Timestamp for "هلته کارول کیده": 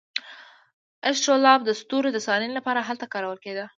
2.87-3.65